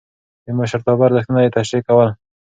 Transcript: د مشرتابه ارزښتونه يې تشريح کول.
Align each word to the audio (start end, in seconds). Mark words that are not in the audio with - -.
د 0.45 0.47
مشرتابه 0.57 1.03
ارزښتونه 1.05 1.39
يې 1.45 1.53
تشريح 1.57 1.81
کول. 1.87 2.09